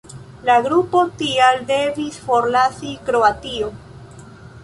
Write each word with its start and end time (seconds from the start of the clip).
La 0.47 0.53
grupo 0.67 1.01
tial 1.19 1.59
devis 1.71 2.17
forlasi 2.29 2.95
Kroatio. 3.11 3.71